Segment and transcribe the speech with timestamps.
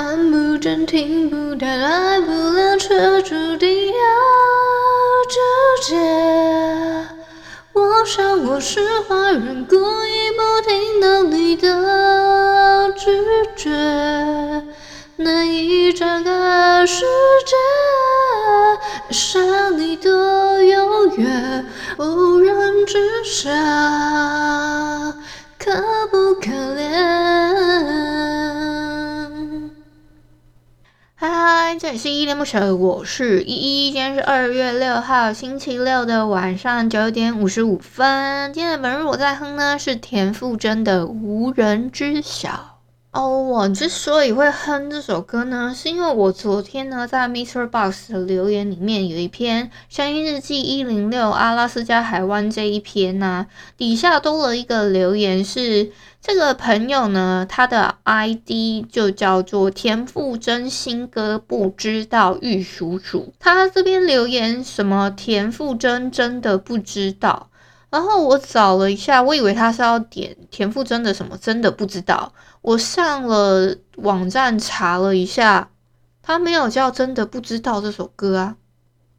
[0.00, 3.94] 看不见，听不到，爱不了，却注定要
[5.28, 5.40] 纠
[5.88, 5.96] 结。
[7.72, 13.10] 我想我是坏人，故意不听到你的拒
[13.56, 13.72] 绝。
[15.16, 17.04] 难以展开世
[17.44, 17.56] 界，
[19.12, 21.66] 想你多遥远，
[21.98, 23.50] 无人知晓，
[31.78, 33.92] 这里是依恋不舍，我是依依。
[33.92, 38.52] 今天是二月六号星期六的晚上九点五十五分。
[38.52, 42.48] 今天的本日我在哼呢是田馥甄的《无人知晓》。
[43.12, 55.92] 哦，我之所以会哼这首歌呢，是因为我昨天呢在 Mr Box 的留言里面有一篇声音日记一零六阿拉斯加海湾这一篇呢、底下多了一个留言是。
[56.20, 63.30] 这个朋友呢，他的 ID 就叫做田馥甄新歌不知道玉蜀黍。
[63.38, 67.48] 他这边留言什么田馥甄真的不知道，
[67.88, 72.32] 然后我找了一下，我以为他是要点田馥甄的什么真的不知道。
[72.60, 75.70] 我上了网站查了一下，
[76.20, 78.56] 他没有叫真的不知道这首歌啊。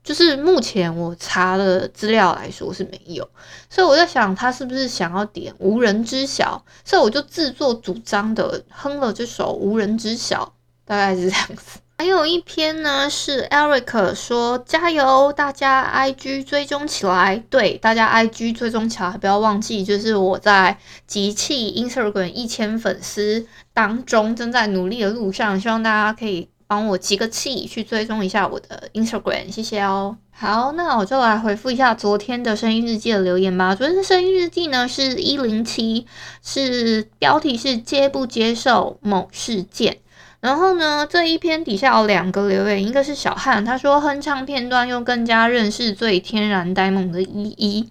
[0.09, 3.29] 就是目前我查的资料来说是没有，
[3.69, 10.51] 所以我在想他是不是想要点无人知晓，所以我就自作主张的哼了这首无人知晓，
[10.83, 11.79] 大概是这样子。
[11.99, 26.49] 还有一篇呢是 Eric 说加油，大家 IG 追踪起来，对，大家 IG 追踪起来，不要忘记，就是我在集气 Instagram 一千粉丝当中正在努力的路上，希望大家可以。
[26.69, 30.15] 帮我集个气，去追踪一下我的 Instagram，谢谢哦。
[30.29, 33.73] 好，那我就来回复一下昨天的声音日记的留言吧。
[33.73, 36.05] 昨天的声音日记呢是一零七，
[36.43, 39.97] 是标题是接不接受某事件。
[40.41, 47.89] 然后呢，这一篇底下有两个留言，一个是小汉，他说哼唱片段又更加认识最天然呆萌的依依。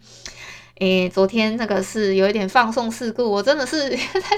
[0.81, 3.97] 诶，昨天那个是有一点放送事故，我真的是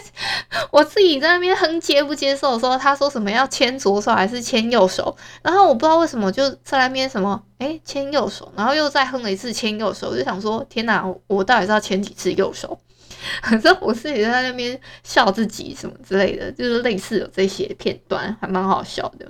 [0.73, 12.79] 我自己在那边哼接不接受说，他说什么要牵左手还是牵右手，然后我不知道为什么就在那边什么诶牵右手，然后又再哼了一次牵右手，我就想说天哪，我到底是要牵几次右手？
[13.43, 19.27] 反正我自己在那边笑自己什么之类的，就是类似有这些片段，还蛮好笑的。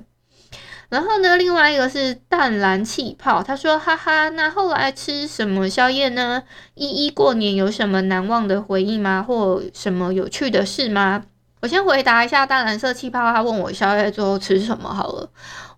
[0.91, 6.43] 然后呢，另外一个是淡蓝气泡，他说：“哈哈，那后来吃什么宵夜呢？
[6.75, 9.25] 依依过年有什么难忘的回忆吗？
[9.27, 11.23] 或什么有趣的事吗？”
[11.63, 15.31] 我先回答一下淡蓝色气泡，他问我宵夜最后吃什么好了。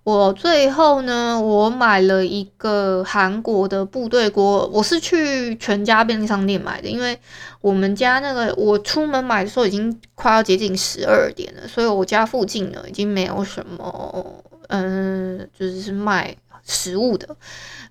[0.05, 7.19] 我最后呢，我买了一个韩国的部队锅，我是去全家便利商店买的，因为
[7.61, 14.43] 我们家那个我出门买的时候已经快要接近十二点了，所以我家附近呢已经没有什么。
[14.75, 16.34] 嗯，就是卖
[16.65, 17.37] 食物的，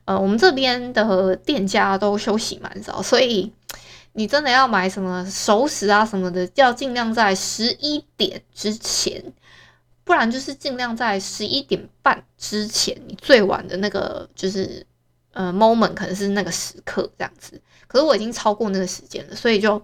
[0.06, 3.54] 呃，我们这边的店家都休息蛮早，所以
[4.14, 9.24] 你真的要买什么熟食啊什么的，要尽量在十一点之前，
[10.04, 14.84] 不然就是尽量在十一点半之前，你最晚的那个就是
[15.34, 17.62] 呃 moment 可能是那个时刻这样子。
[17.86, 19.80] 可是我已经超过那个时间了，所以就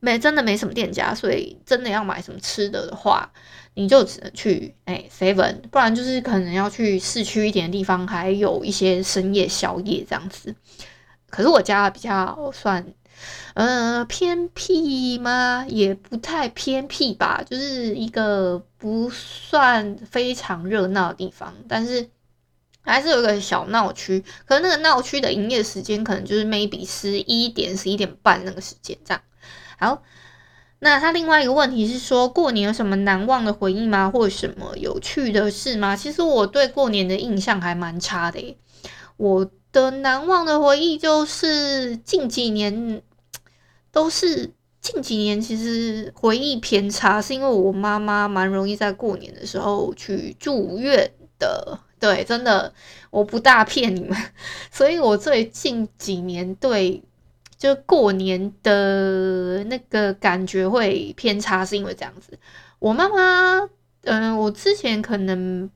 [0.00, 3.30] 没真的没什么店家，所以真的要买什么吃的的话。
[3.74, 10.54] 你就只能去哎 seven，不然就是可能要去市区一点的地方，还有一些深夜宵夜这样子。
[11.30, 12.92] 可是我家比较算
[13.54, 15.64] 呃偏僻吗？
[15.68, 22.10] 也不太偏僻吧，就是一个不算非常热闹的地方，但是
[22.82, 24.24] 还是有一个小闹区。
[24.44, 29.22] 可是那个闹区的营业时间可能就是 maybe 十一点、十一点半那个时间这样。
[29.78, 30.02] 好。
[30.82, 34.10] 那他另外一个问题是说，过年有什么难忘的回忆吗？
[34.10, 35.94] 或什么有趣的事吗？
[35.94, 38.56] 其实我对过年的印象还蛮差的。
[39.18, 43.02] 我的难忘的回忆就是近几年
[43.92, 51.78] 都是近几年，其实回忆偏差，是因为我妈妈蛮容易在过年的时候去住院的。
[51.98, 52.72] 对，真的，
[53.10, 54.16] 我不大骗你们。
[54.72, 57.02] 所以我最近几年对。
[57.60, 62.38] 就过年的那个感觉会偏差，是因为这样子。
[62.78, 63.68] 我妈妈
[64.04, 65.68] 嗯，我之前可能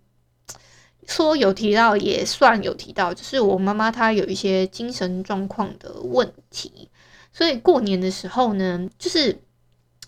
[1.06, 6.88] 说有提到，也算有提到，就是我妈妈她有一些精神状况的问题，
[7.34, 9.38] 所以过年的时候呢，就是，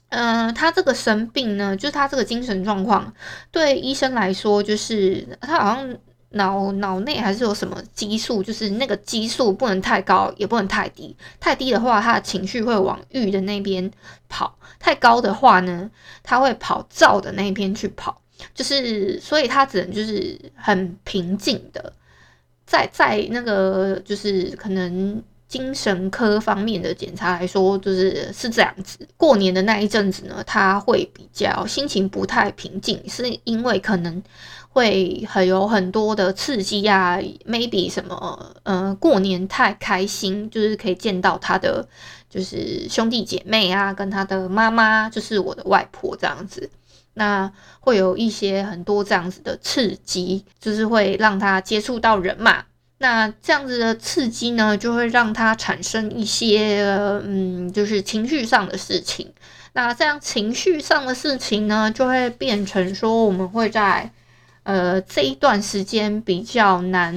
[0.08, 3.12] 嗯，她这个生病呢，就是她这个精神状况，
[3.50, 5.98] 对医生来说，就是她好像。
[6.30, 11.16] 脑脑内还是有什么激素，就是那个激素不能太高，也不能太低。
[11.40, 13.90] 太低的话，他的情绪会往郁的那边
[14.28, 14.46] 跑；
[14.78, 15.90] 太高的话呢，
[16.22, 18.20] 他会跑躁的那边去跑。
[18.54, 21.92] 就是，所以他只能就是很平静的，
[22.66, 29.06] 在在那个就是可能精神科方面的检查来说，就是是这样子。
[29.16, 34.22] 过年的那一阵子呢，他会比较心情不太平静，是因为可能。
[34.68, 37.16] 会很有很多的刺激啊
[37.46, 41.88] ，maybe 什么，呃，过年太开心，就是可以见到他的
[42.28, 46.68] 就是兄弟姐妹啊，跟他的妈妈，就是我的外婆这样子，
[47.14, 47.50] 那
[47.80, 52.62] 会有一些很多这样子的刺激，就是会让他接触到人嘛，
[52.98, 56.82] 那这样子的刺激呢，就会让他产生一些，
[57.24, 59.32] 嗯，就是情绪上的事情，
[59.72, 64.10] 那这样情绪上的事情呢，就会变成说我们会在。
[64.68, 67.14] 呃，这一段时间比较难，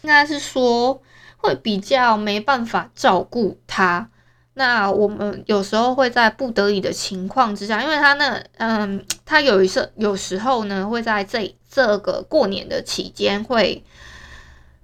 [0.00, 1.00] 应该是说
[1.36, 4.10] 会比较没办法照顾他。
[4.54, 13.84] 那我们有时候会在不得已的情况之下，因为他那，嗯，他有一次有时候呢，会在这这个过年的期间，会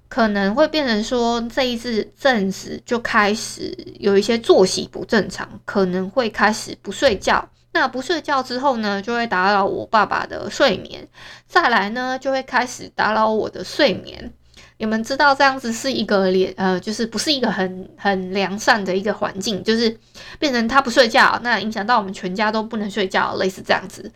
[0.09, 7.49] 可能会变成说这一次阵子就开始有一些作息不正常，可能会开始不睡觉。
[7.73, 11.07] 那不睡觉之后呢，就会打扰我爸爸的睡眠。
[11.47, 14.33] 再来呢，就会开始打扰我的睡眠。
[14.79, 19.95] 你们知道这样子是一个连呃，就是不是一个很很良善的一个环境，就是
[20.39, 24.11] 变成他不睡觉，那影响到我们全家都不能睡觉，类似这样子，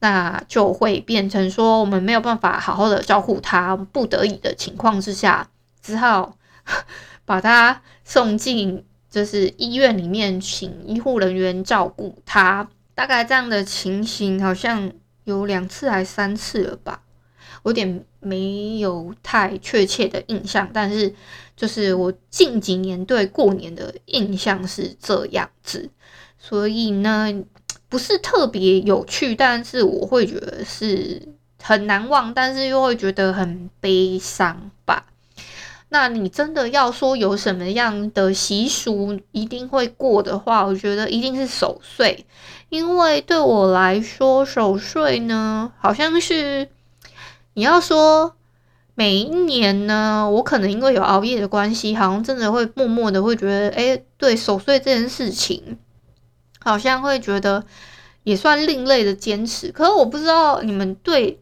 [0.00, 5.48] 那就会变成说我们没有办法好好的照顾他，不得已的情况之下，
[5.82, 6.36] 只好
[7.24, 12.68] 把他送进就是医院里面，请医护人员照顾他。
[12.94, 14.92] 大概这样的情形好像
[15.24, 17.02] 有两次还三次了吧，
[17.62, 21.14] 我有点没有太确切的印象，但是
[21.56, 25.88] 就是我近几年对过年的印象是这样子，
[26.38, 27.32] 所以呢，
[27.88, 31.22] 不是特别有趣，但是我会觉得是
[31.62, 35.06] 很难忘，但是又会觉得很悲伤吧。
[35.90, 42.26] 那你真的要说有什么样的习俗一定会过的话，我觉得一定是守岁，
[42.68, 46.68] 因为对我来说，守岁呢，好像是
[47.54, 48.34] 你要说
[48.94, 55.78] 每一年呢，我可能因为有熬夜的关系，好像真的会默默的会觉得，诶，对守岁这件事情，
[56.68, 57.64] 好像会觉得
[58.24, 59.72] 也算另类的坚持。
[59.72, 61.38] 可是我不知道你们对。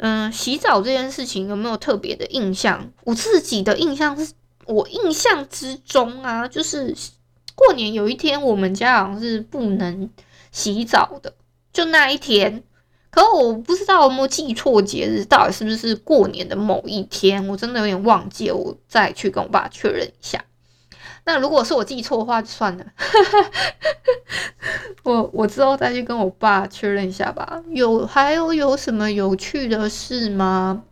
[0.00, 2.88] 嗯，洗澡这件事情有没有特别的印象？
[3.02, 4.32] 我自己的印象是，
[4.64, 6.94] 我印象之中啊，就是
[7.56, 10.08] 过年有一天，我们家好像是不能
[10.52, 11.34] 洗澡的，
[11.72, 12.62] 就那一天。
[13.10, 17.48] 可我不知道有没有记错节日，到底是不是过年的某一天？
[17.48, 20.44] 我真的有点忘记，我再去跟我爸确认一下。
[21.28, 22.84] 那如果是我记错的话，就算了。
[25.04, 27.62] 我我之后再去跟我爸确认一下吧。
[27.68, 30.82] 有还有有什么有趣的事吗？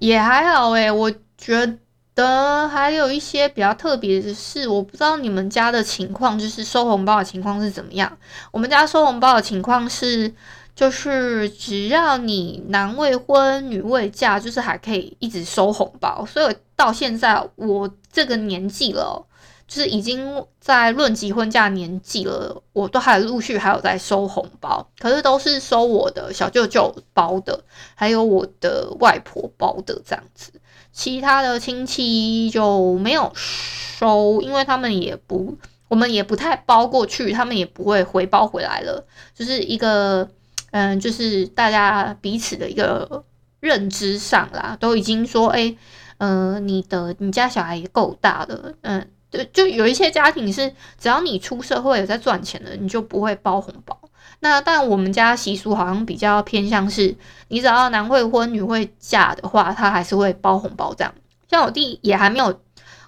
[0.00, 1.78] 也还好诶，我觉
[2.16, 8.18] 得还有一些比较特别的事，我不知道你们家的情况，就是收红包的情况是怎么样。
[8.50, 10.34] 我们家收红包的情况是。
[10.74, 16.24] 就是只要你男未婚女未嫁，就是还可以一直收红包。
[16.24, 19.26] 所以到现在我这个年纪了，
[19.66, 27.64] 就是已经在论及婚嫁年纪了，我都还陆续还有在收红包，可是都是收我的小舅舅包的，
[27.94, 30.52] 还有我的外婆包的这样子。
[30.92, 35.56] 其他的亲戚就没有收，因为他们也不，
[35.88, 39.04] 我们也不太包过去，他们也不会回包回来了，
[39.34, 40.28] 就是一个。
[40.74, 43.22] 嗯，就是大家彼此的一个
[43.60, 45.76] 认知上啦，都已经说，哎、
[46.22, 53.98] 呃，你的你家小孩也够大了，嗯，对，就有一些家庭是，只要你出社会有在赚钱的，你就不会包红包。
[54.38, 57.16] 那但我们家习俗好像比较偏向是，
[57.48, 61.12] 你只要男未婚女未嫁的话，他还是会包红包这样。
[61.50, 62.60] 像我弟也还没有。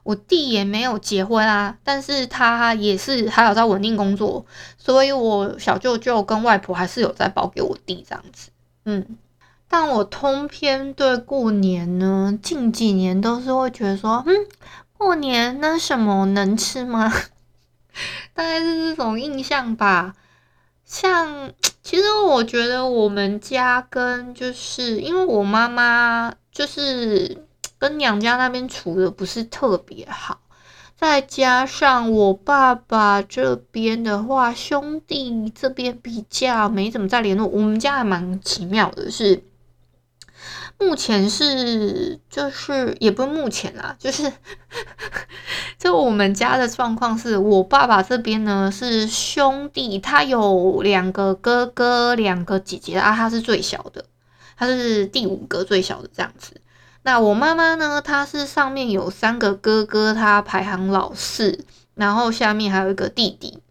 [0.04, 4.44] 我弟也没有结婚啊，但是他也是还有在稳定工作，
[4.76, 8.50] 所以我小舅舅跟外婆还是有在包给我弟这样子。
[8.84, 9.16] 嗯，
[9.76, 14.32] 但我通篇对过年呢，近几年都是会觉得说，嗯，
[14.96, 17.12] 过年那什么能吃吗？
[18.34, 20.14] 大概是这种印象吧。
[20.84, 21.50] 像
[21.82, 27.44] 其实我觉得我们家跟就是因为我妈妈就是
[27.76, 30.38] 跟娘家那边处的不是特别好，
[30.96, 37.48] 再加上我爸爸这边的话，兄弟这边比较没怎么再联络。
[37.48, 39.42] 我们家还蛮奇妙的是。
[40.78, 44.30] 目前是就是也不是目前啦，就是
[45.78, 54.04] 就我们家的状况是，我爸爸这边呢是兄弟，他有两个哥哥，两个姐姐啊，他是最小的，
[54.56, 56.60] 他是第五个最小的这样子。
[57.02, 61.64] 那我妈妈呢，她是上面有三个哥哥，她排行老四，
[61.94, 63.62] 然后下面还有一个弟弟，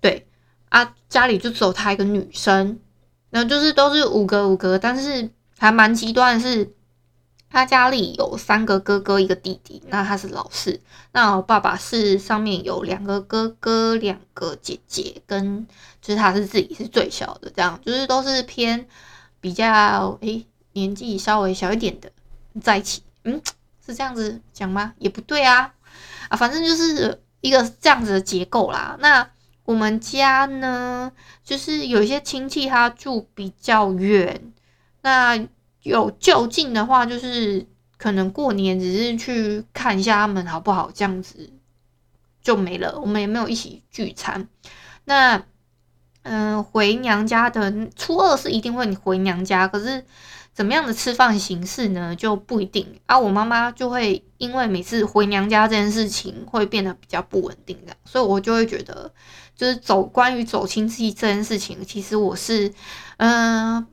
[0.00, 0.26] 对
[0.68, 2.80] 啊，家里就只有她一个女生，
[3.30, 5.30] 然后就是都是五个五个，但是。
[5.62, 6.74] 还蛮极端是，
[7.48, 10.80] 他家里有三个哥哥，一个弟弟，那他是老四。
[11.12, 15.64] 那我爸爸是上面有两个哥哥，两个姐姐，跟
[16.00, 18.88] 就是他是自己是最小的，这样就是都是偏
[19.40, 22.10] 比较诶、年纪稍微小一点的
[22.60, 23.04] 在一起。
[23.22, 23.40] 嗯，
[23.86, 24.94] 是这样子讲吗？
[24.98, 25.72] 也不对啊，
[26.28, 28.96] 啊，反正就是一个这样子的结构啦。
[28.98, 29.30] 那
[29.64, 31.12] 我们家呢，
[31.44, 34.51] 就是有一些亲戚他住比较远。
[35.02, 35.46] 那
[35.82, 37.66] 有就近的话，就是
[37.98, 41.50] 可能过年只是去看一下他们好不好，这样子
[42.40, 43.00] 就没了。
[43.00, 44.48] 我们也没有一起聚餐。
[45.04, 45.42] 那
[46.22, 50.04] 嗯、回娘家的初二是一定会回娘家，可是
[50.52, 53.00] 怎么样的吃饭形式呢，就不一定。
[53.06, 59.12] 啊，我妈妈就会因为每次回娘家这件事情会变得比较不稳定的，所以我就会觉得，
[59.56, 62.72] 就是走关于走亲戚这件事情，其实我是
[63.16, 63.84] 嗯。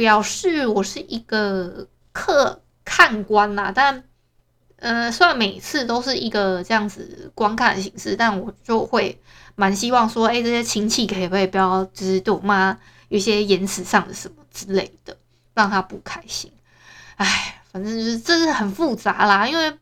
[0.00, 4.02] 表示我是一个客看官啦，但，
[4.76, 9.20] 呃，虽然每次都是一个这样子观看的形式，但我就会
[9.56, 12.78] 蛮希望说，哎、这些亲戚可以不可以不要，就是对我妈
[13.10, 15.14] 有些言辞上的什么之类的，
[15.52, 16.50] 让她不开心。
[17.16, 19.78] 哎，反正就是这是很复杂啦，因为。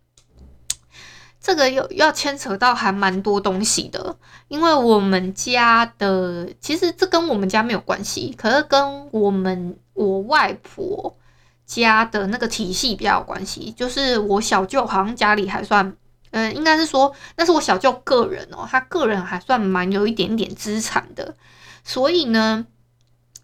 [1.49, 4.15] 这个又要牵扯到还蛮多东西的，
[4.49, 11.17] 因为我们家的其实这跟我们家没有关系，可是跟我们我外婆
[11.65, 13.73] 家的那个体系比较有关系。
[13.73, 15.97] 就是我小舅好像家里还算，
[16.33, 21.35] 嗯，应该是说那是我小舅个人哦，他个人还算蛮有一点点资产的，
[21.83, 22.67] 所以呢，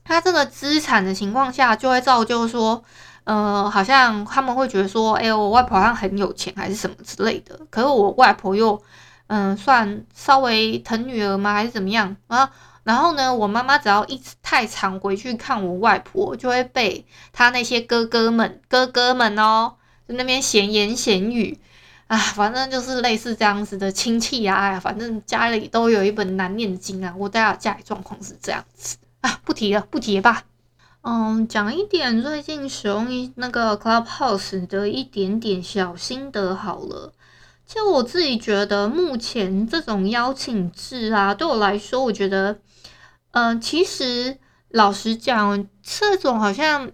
[0.04, 2.84] 他这个资产的情况下就会造就说。
[3.24, 7.58] 呃，好像他们会觉得说，哎呦，我外婆好像很有钱，还是什么之类的。
[7.70, 8.80] 可是我外婆又，
[9.28, 12.50] 嗯、算稍微疼女儿吗，还是怎么样啊？
[12.82, 19.76] 然后呢，我妈妈只要一太常回去看我外婆，就会被他那些哥哥们、哥哥们哦，
[20.06, 21.58] 在那边闲言闲语
[22.08, 27.14] 啊，反正就是类似这样子的亲戚啊，反正家里都有一本难念的经啊。
[27.16, 30.42] 我大家家里状况是这样子啊，不提了，不提了吧。
[31.06, 37.12] 嗯，讲一点最近使用一那个 Clubhouse 的一点点小心得好了。
[37.66, 42.58] 其实我自己觉得，目前这种邀请制啊，对我来说，我觉得，
[43.32, 44.38] 嗯，其实
[44.70, 46.90] 老实讲，这种好像，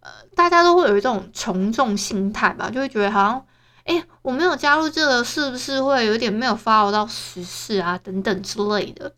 [0.00, 3.46] 呃，大家都会有一种从众心态吧，就会觉得好像，
[3.84, 9.14] 诶，我没有加入这个，是不是会有点没有 follow 到时事啊，等等之类的，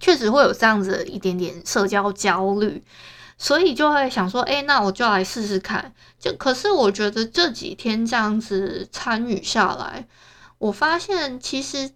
[0.00, 2.82] 确实会有这样子一点点社交焦虑。
[3.36, 5.92] 所以就会想说，哎、那我就来试试看。
[6.18, 10.06] 就可是我觉得这几天这样子参与下来，
[10.58, 11.90] 我发现其实，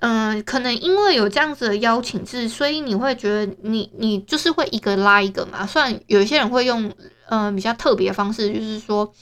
[0.00, 5.66] 嗯、可能因为有这样子的邀请制，所以你会觉得你你就是会一个拉一个嘛。
[5.66, 6.92] 虽然有一些人会用
[7.28, 9.12] 嗯、比较特别的方式，就是说，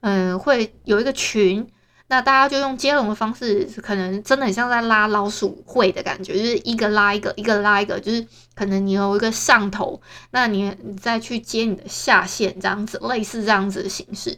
[0.00, 1.66] 嗯、呃，会有一个群。
[2.10, 10.02] 那大家就用接龙的方式，可能真的很像在拉老鼠会的感觉，就是一个拉一个，一个拉一个，就是可能你有一个上头，
[10.32, 14.36] 那你你再去接你的下线，这样子类似这样子的形式，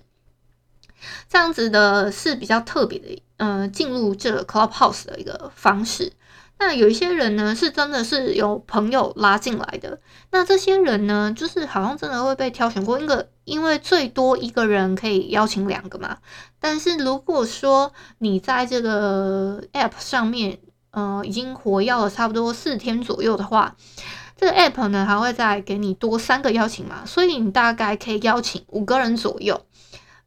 [1.31, 6.12] 这样子的是比较特别的，嗯，进入这个 Clubhouse 的一个方式。
[6.64, 9.99] 那有一些人呢，是真的是有朋友拉进来的。
[10.31, 16.19] 那这些人呢，就是好像真的会被挑选过，因为因为最多一个人可以邀请两个嘛。
[16.61, 20.61] 但是如果说你在这个 App 上面，
[20.92, 23.75] 呃，已经活跃了差不多四天左右的话，
[24.37, 29.61] 这个 App 呢还会再给你多三个邀请码，所以你大概可以邀请五个人左右。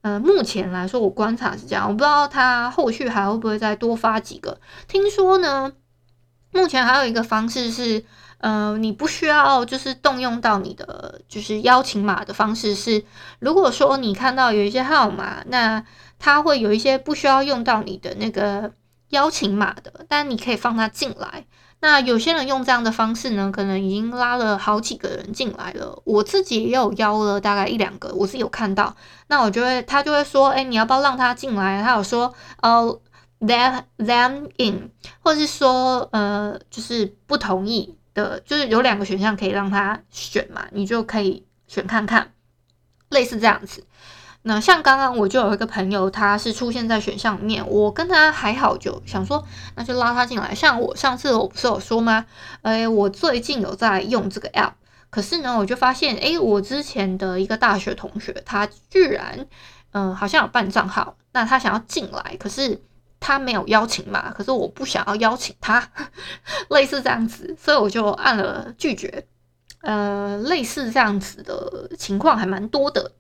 [0.02, 4.60] 呃，目前来说我观察是这样，我不知道他后续还会不会再多发几个。
[4.90, 5.72] 听说呢。
[6.56, 8.04] 目前还有一个方式是，
[8.38, 13.04] 呃，你不需要就是动用到你的就是邀请码的方式是，
[13.40, 15.84] 如果说你看到有一些号码，那
[16.18, 18.72] 它会有一些不需要用到你的那个
[19.10, 21.46] 邀请码的，但你可以放它进来。
[21.82, 26.02] 那有些人用这样的方式呢，可能已经拉了好几个人进来了。
[26.06, 28.96] 我自己也有邀了大概一两个，我是有看到。
[29.28, 31.84] 那我就会，他就会说，哎，你要不要让他进来？
[31.84, 33.00] 他有说，呃
[33.48, 42.34] ，let them in，或者是说，呃，就是不同意的，就是有两个选项可以让他选嘛，你就可以选看看，
[43.10, 43.86] 类似这样子。
[44.48, 49.44] 那像刚刚我就有一个朋友，他是出现在选项里面，我跟他还好，就想说
[49.76, 50.54] 那就拉他进来。
[50.54, 52.28] 像我上次我不是有说吗？
[52.62, 54.74] 哎，我最近有在用这个 app，
[55.10, 59.48] 可是呢，我就发现，哎，我之前的一个大学同学，他居然，
[59.94, 62.80] 嗯、好像有办账号，那他想要进来，可是
[63.28, 65.90] 他没有邀请码，可是我不想要邀请他，
[66.70, 69.26] 类似这样子，所以我就按了拒绝。
[69.82, 73.14] 呃，类似这样子的情况还蛮多的。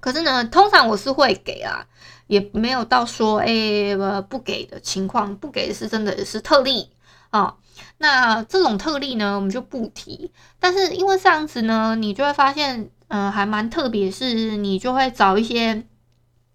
[0.00, 1.84] 可是呢，通常我是会给啊，
[2.28, 3.94] 也没有到说哎、
[4.30, 6.88] 不给的情况，不给是真的是特例
[7.28, 7.56] 啊、
[7.98, 10.32] 那这种特例呢，我们就不提。
[10.58, 15.84] 但是因为这样子呢，你就会发现，嗯、呃，还蛮特别，是你就会找一些。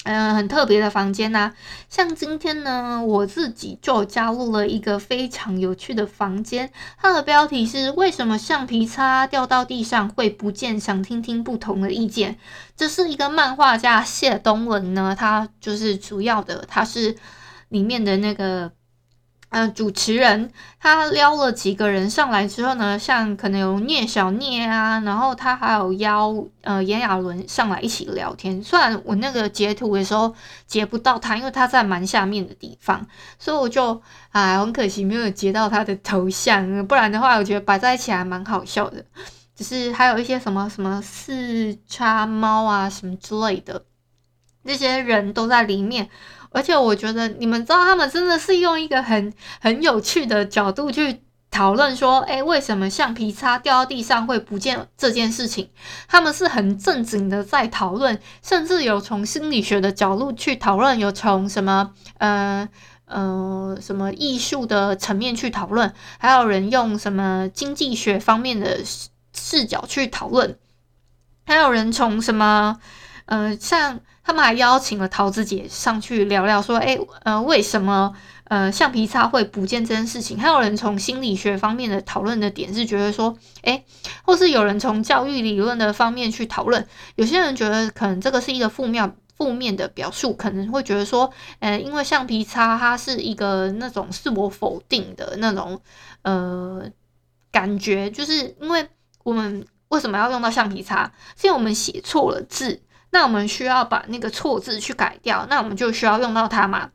[0.03, 1.53] 嗯，很特别的房间呐、
[1.88, 12.39] 像今天呢，我自己就加入了一个非常有趣的房间，它的标题是“为什么橡皮擦掉到地上会不见”，想听听不同的意见。
[12.75, 17.15] 这是一个漫画家谢东文呢，他就是主要的，他是
[17.70, 18.72] 里面的那个。
[19.51, 28.63] 呃，主持人他撩了几个人上来之后呢，像可能有聂小聂啊，然后他还有邀呃炎亚纶上来一起聊天。
[28.63, 30.34] 虽然我那个截图的时候
[30.65, 33.05] 截不到他，因为他在蛮下面的地方，
[33.38, 39.03] 所以我就哎很可惜没有截到他的头像，不然的话我觉得摆在一起还蛮好笑的。
[39.53, 43.84] 只是还有一些什么什么四叉猫啊什么之类的，
[44.63, 46.10] 这些人都在里面。
[46.53, 55.70] 而且我觉得你们知道，他们真的是用一个很很有趣的角度去讨论说，哎，为什么橡皮擦掉到地上会不见这件事情？
[56.10, 62.68] 他们是很正经的在讨论，甚至有从心理学的角度去讨论，有从什么呃
[63.05, 68.79] 呃什么艺术的层面去讨论，还有人用什么经济学方面的
[69.33, 70.57] 视角去讨论，
[71.46, 72.77] 还有人从什么
[73.25, 74.01] 呃像。
[74.24, 78.14] 他们还邀请了桃子姐上去聊聊，说：“诶，呃，为什么
[78.46, 83.84] 呃橡皮擦会不见这件事情？”还有人从心理学方面的讨论的点是觉得说：“诶，
[84.24, 86.88] 或是有人从教育理论的方面去讨论。
[87.16, 95.81] 有些人觉得可能这个是一个负面负面的表述，可能会觉得说，呃，因为橡皮擦它是一个那种自我否定的那种
[96.22, 96.84] 呃
[97.51, 98.88] 感觉，就是因为
[99.24, 101.12] 我们为什么要用到橡皮擦？
[101.36, 102.79] 是因为我们写错了字。”
[103.11, 106.89] 那我们需要把那个错字去改掉，那我们就需要用到它嘛。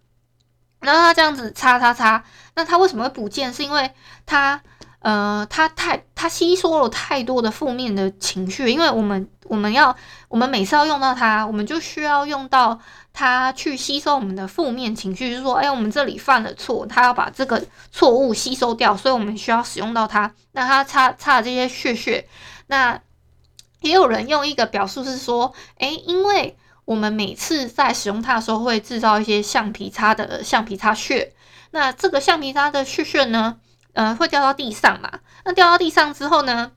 [0.80, 2.22] 然后它这样子擦擦擦，
[2.54, 3.52] 那它为什么会不见？
[3.52, 3.90] 是因为
[4.24, 4.60] 它，
[5.00, 8.70] 呃，它太它吸收了太多的负面的情绪。
[8.70, 9.94] 因为我们我们要
[10.28, 12.78] 我们每次要用到它，我们就需要用到
[13.12, 15.30] 它去吸收我们的负面情绪。
[15.30, 20.32] 就是说，哎，我们这里犯了错，它要把这个错误吸收掉，所以我们需要使用到它。
[20.52, 22.26] 那它擦擦这些屑屑，
[22.68, 22.98] 那。
[23.86, 31.32] 也有人用一个表述是说，诶，因为我们每次在使用它的时候会制造一些橡皮擦的橡皮擦屑，
[31.70, 33.58] 那这个橡皮擦的屑屑呢，
[33.92, 35.20] 呃，会掉到地上嘛？
[35.44, 36.72] 那掉到地上之后呢，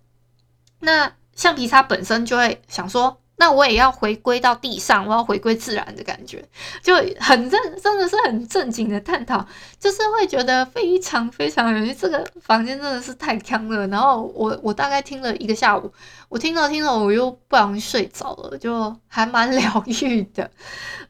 [0.79, 3.19] 那橡皮擦本身就会想说。
[3.39, 6.43] 那我也要回归到地上，我要回归自然的感觉，
[6.83, 9.43] 就很正，真的是很正经的探讨，
[9.79, 11.93] 就是会觉得非常非常有趣。
[11.93, 13.87] 这个房间真的是太锵了。
[13.87, 15.89] 然后我我大概听了一个下午，
[16.27, 20.51] 我听着听着我又不小心睡着了，就还蛮疗愈的，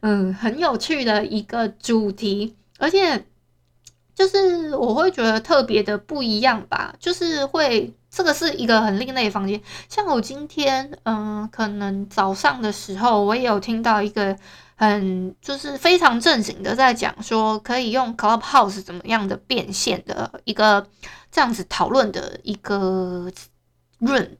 [0.02, 3.24] 嗯，很有趣的一个主题，而且
[4.20, 7.94] 就是我会觉得特别的不一样吧，就是会。
[8.12, 14.36] 这个是一个很另类的房间，像我今天，嗯、可能早上的时候，我也有听到一个
[14.74, 20.84] 很就是非常正经的在讲说，可以用 Clubhouse 怎么样的变现的一个
[21.30, 23.30] 这样子讨论的一个
[24.00, 24.30] room。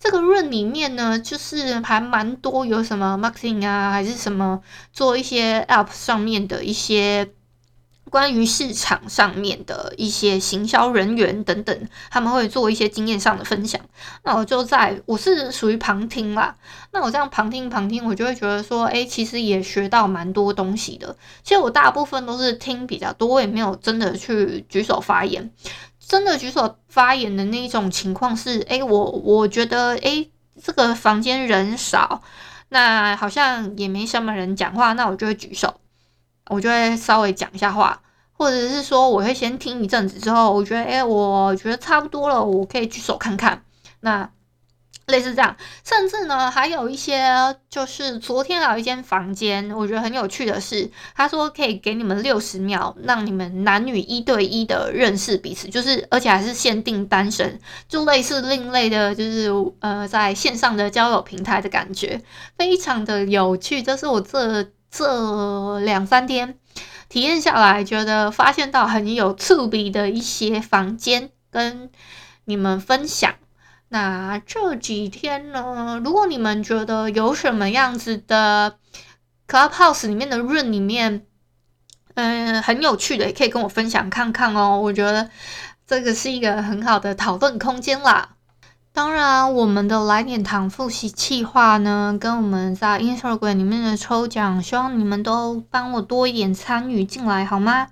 [0.00, 4.62] 这个 room 里面呢，就是还蛮多有什么 marketing 啊，还是什么
[4.94, 7.30] 做一些 app 上面的一些。
[8.10, 13.80] 关于市场上面的一些行销人员等等，他们会做一些经验上的分享。
[14.24, 16.56] 那我就在，我是属于旁听啦。
[16.92, 21.16] 那我这样旁听旁听，我就会觉得说，哎，其实也学到蛮多东西的。
[21.42, 25.50] 其实我大部分都是听比较多，我也没有真的去举手发言。
[26.00, 30.26] 真的举手发言的那一种情况是，哎，我我觉得，哎，
[30.62, 32.22] 这个房间人少，
[32.70, 35.78] 那好像也没什么人讲话，那我就会举手。
[36.48, 38.00] 我就会稍微讲一下话，
[38.32, 43.62] 或者是说我会先听一阵子之后，我觉得哎，我觉得差不多了，我可以举手看看。
[44.00, 44.30] 那
[45.06, 57.58] 类似这样，甚至呢，还有一些就是昨天还有一间房间，我觉得很有趣的是，他说可以给你们六十秒，让你们男女一对一的认识彼此，就是而且还是限定单身，
[57.88, 62.20] 就类似另类的，就是呃在线上的交友平台的感觉，
[62.58, 63.82] 非常的有趣。
[63.82, 66.58] 这是我这这两三天
[67.08, 71.90] 体验下来，觉得发现到很有趣味的一些房间，跟
[72.44, 73.34] 你们分享。
[73.90, 78.76] 那这几天呢，如果你们觉得有什么样子的
[79.46, 81.26] Clubhouse 里面的 room 里面，
[82.14, 84.80] 嗯，很有趣的，也可以跟我分享看看哦。
[84.80, 85.30] 我觉得
[85.86, 88.36] 这个是一个很好的讨论空间啦。
[88.98, 97.86] 当然，我们的来点糖复习计划呢，跟我们在 Instagram 里面的抽奖，希望你们都帮我多一点参与进来，好吗？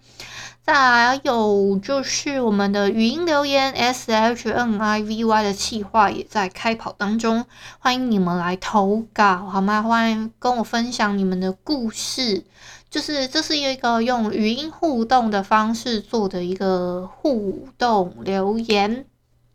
[0.64, 7.44] 再来有就是我们的语音留言 S H N I V Y 的企划也在开跑当中，
[7.78, 9.82] 欢迎你们来投稿好吗？
[9.82, 12.42] 欢迎跟我分享你们的故事，
[12.90, 19.06] 就是这是一个用语音互动的方式做的一个互动留言。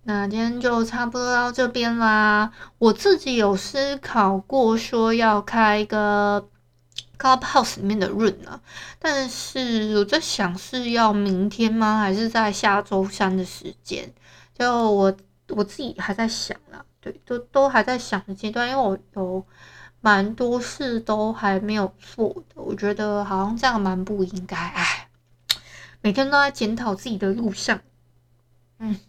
[0.04, 2.52] 那今天就差不多到这边啦。
[2.78, 6.48] 我自己有思考过说要开一个。
[7.18, 8.60] Clubhouse 里面的 room 呢，
[8.98, 12.00] 但是我在想是要明天吗？
[12.00, 14.12] 还是在下周三的时间？
[14.58, 15.16] 就我
[15.50, 19.46] 我自己还在想啦，对，都都还在想的阶段，因为我有
[20.00, 25.08] 蛮多事都还没有做的，我觉得好像这样蛮不应该，哎，
[26.02, 27.80] 每天都在检讨自己的路上，
[28.80, 29.00] 嗯，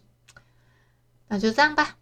[1.33, 1.95] 那就这样吧。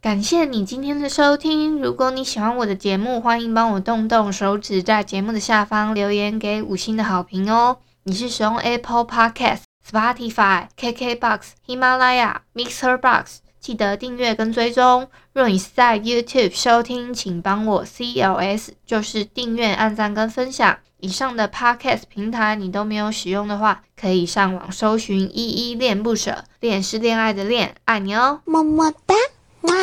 [0.00, 1.82] 感谢你今天的收听。
[1.82, 7.78] 如果你喜欢我的节目，欢迎帮我动动手指，在节目的下方留言给五星的好评哦。
[8.04, 13.38] 你是使用 Apple Podcast、Spotify、KKBox、喜马拉雅、Mixer Box，
[13.68, 15.10] 记得订阅跟追踪。
[15.34, 20.78] 若你是在 YouTube 收听，请帮我 CLS，就是订阅、按赞跟分享。
[21.00, 29.14] 以上的 Podcast 平台你都没有使用的话，可以上网搜寻“依依恋不舍”，恋是恋爱的恋，爱你哦，么么哒。
[29.60, 29.74] 哇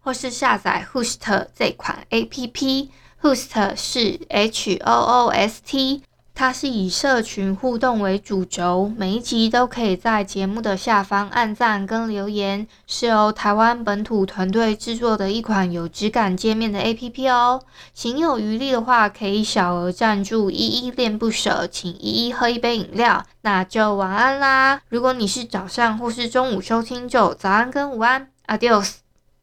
[0.00, 6.02] 或是下载 Host 这款 APP，Host 是 H O O S T，
[6.36, 17.62] 它是以社群互动为主轴，每一集都可以在节目的下方按赞跟留言，是由台湾本土团队制作的一款有质感界面的 APP 哦。
[17.94, 24.80] 行有余力的话，可以小额赞助依依恋不舍，请依依喝一杯饮料，那就晚安啦。
[24.88, 29.03] 如果你是早上或是中午收听，就早安跟午安，Adios。